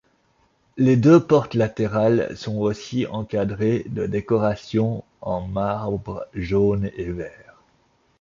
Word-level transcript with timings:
Les 0.77 0.95
deux 0.97 1.23
portes 1.23 1.53
latérales 1.53 2.35
sont 2.35 2.57
aussi 2.57 3.05
encadrées 3.05 3.85
de 3.89 4.07
décorations 4.07 5.03
en 5.21 5.41
marbre 5.47 6.25
jaune 6.33 6.89
et 6.97 7.11
vert. 7.11 7.55